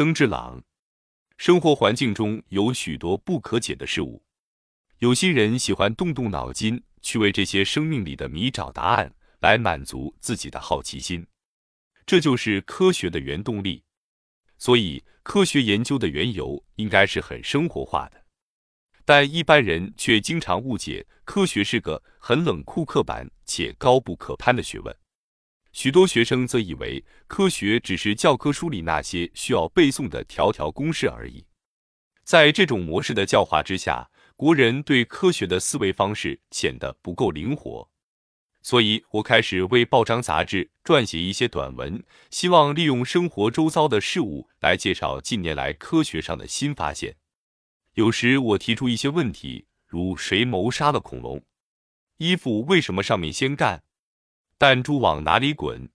[0.00, 0.62] 曾志朗。
[1.36, 4.24] 生活环境中有许多不可解的事物，
[5.00, 11.26] 有些人喜欢动动脑筋去为这些生命里的谜找答案，来满足自己的好奇心。
[12.06, 13.84] 这就是科学的原动力。
[14.56, 18.24] 所以，科学研究的缘由应该是很生活化的。
[19.04, 24.96] 但一般人却经常误解，科学是个很冷酷、刻板且高不可攀的学问。
[25.72, 31.44] 许多学生则以为科学只是教科书里那些需要背诵的条条公式而已。
[32.24, 37.88] 在这种模式的教化之下，国人对科学的思维方式显得不够灵活。
[38.62, 47.16] 所以我开始为报章杂志撰写一些短文，希望利用生活周遭的事物来介绍近年来科学上的新发现。
[47.94, 51.42] 有时我提出一些问题，如谁谋杀了恐龙？
[52.18, 53.82] 衣服为什么上面先干？
[54.60, 55.88] 弹珠往哪里滚？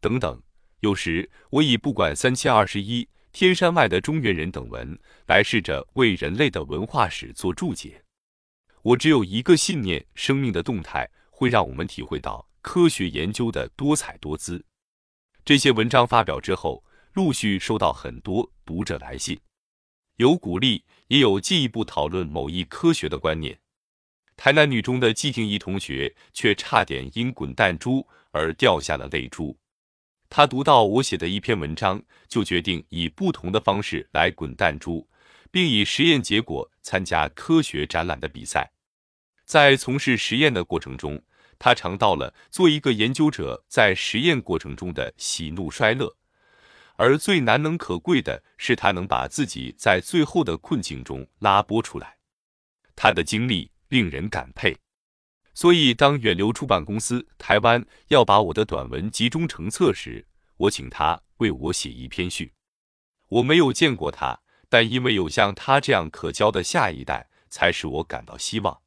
[0.00, 0.42] 等等。
[0.80, 4.98] 有时我以不管三七二十一、天山外的中原人等文
[5.28, 8.02] 来试着为人类的文化史做注解。
[8.82, 14.64] 我只有一个信念：生命的动态会让我们体会到科学研究的多彩多姿。
[15.44, 19.38] 这些文章发表之后，陆续收到很多读者来信，
[20.16, 20.84] 有鼓励。
[21.08, 23.60] 也有进一步讨论某一科学的观念。
[24.36, 29.56] 台南女中的季婷怡同学却差点因滚弹珠而掉下了泪珠。
[30.28, 35.08] 她读到我写的一篇文章，就决定以不同的方式来滚弹珠，
[35.50, 38.72] 并以实验结果参加科学展览的比赛。
[39.44, 41.22] 在从事实验的过程中，
[41.58, 46.16] 她尝到了做一个研究者在实验过程中的喜怒衰乐。
[46.96, 52.16] 而最难能可贵的是，他能把自己在最后的困境中拉拨出来。
[52.94, 54.76] 他的经历令人感佩。
[55.54, 62.52] 所以，当远流出版公司台湾要把我的短文集中成册时，我请他为我写一篇序。
[63.28, 68.80] 我没有见过他，但因为有像他这样可教的下一代，才使我感到希望。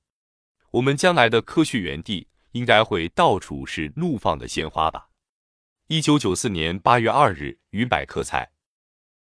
[0.72, 5.08] 我们将来的科学园地应该会到处是怒放的鲜花吧。
[5.88, 8.52] 一九九四年八月二日，于百科菜。